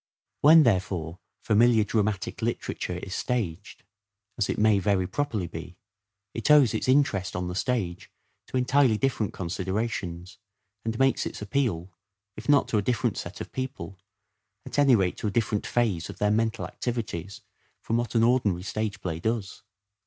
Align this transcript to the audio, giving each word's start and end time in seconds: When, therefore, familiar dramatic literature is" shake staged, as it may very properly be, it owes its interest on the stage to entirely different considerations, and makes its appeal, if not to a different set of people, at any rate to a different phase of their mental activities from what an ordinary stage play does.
When, 0.39 0.63
therefore, 0.63 1.19
familiar 1.43 1.83
dramatic 1.83 2.41
literature 2.41 2.93
is" 2.97 3.11
shake 3.13 3.13
staged, 3.13 3.83
as 4.35 4.49
it 4.49 4.57
may 4.57 4.79
very 4.79 5.05
properly 5.05 5.45
be, 5.45 5.77
it 6.33 6.49
owes 6.49 6.73
its 6.73 6.87
interest 6.87 7.35
on 7.35 7.47
the 7.47 7.53
stage 7.53 8.09
to 8.47 8.57
entirely 8.57 8.97
different 8.97 9.31
considerations, 9.31 10.39
and 10.83 10.97
makes 10.97 11.27
its 11.27 11.39
appeal, 11.39 11.95
if 12.35 12.49
not 12.49 12.67
to 12.69 12.79
a 12.79 12.81
different 12.81 13.15
set 13.15 13.41
of 13.41 13.51
people, 13.51 13.99
at 14.65 14.79
any 14.79 14.95
rate 14.95 15.17
to 15.17 15.27
a 15.27 15.31
different 15.31 15.67
phase 15.67 16.09
of 16.09 16.17
their 16.17 16.31
mental 16.31 16.65
activities 16.65 17.41
from 17.83 17.97
what 17.97 18.15
an 18.15 18.23
ordinary 18.23 18.63
stage 18.63 19.01
play 19.01 19.19
does. 19.19 19.61